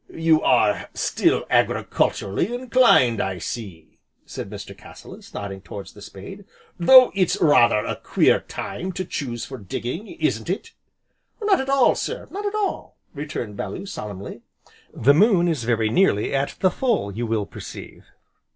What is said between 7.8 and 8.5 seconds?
a queer